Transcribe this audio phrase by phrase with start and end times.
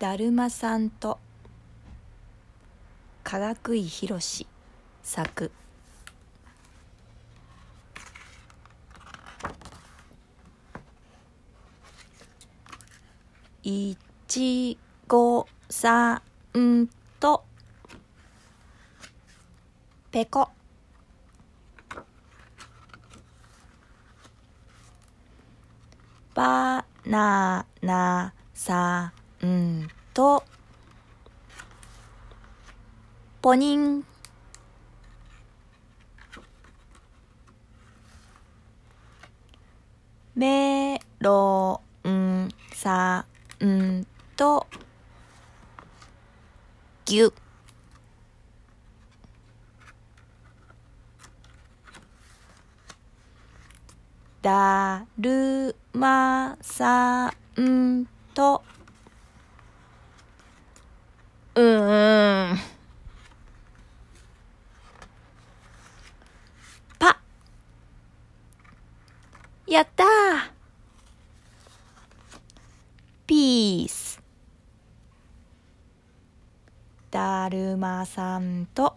[0.00, 1.18] だるまさんと
[3.22, 4.46] かがくいひろし
[5.02, 5.52] 作
[13.62, 13.94] い
[14.26, 16.22] ちごさ
[16.56, 16.88] ん
[17.20, 17.44] と
[20.10, 20.48] ぺこ。
[26.34, 29.19] バナナさん。
[29.42, 29.88] うん。
[30.12, 30.44] と
[33.40, 34.04] ポニン。
[40.34, 43.26] メロンさ
[43.62, 44.06] ん
[44.36, 44.66] と
[47.04, 47.32] ぎゅ
[54.40, 58.62] だるまさんと
[61.54, 62.58] うーん
[66.98, 67.20] パ
[69.70, 70.06] やったー。
[73.24, 74.20] ピース
[77.12, 78.96] だるまさんと。